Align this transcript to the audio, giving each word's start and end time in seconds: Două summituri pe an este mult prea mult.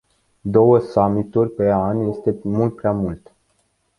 Două 0.41 0.79
summituri 0.79 1.49
pe 1.49 1.71
an 1.71 1.99
este 1.99 2.39
mult 2.43 2.75
prea 2.75 2.91
mult. 2.91 3.31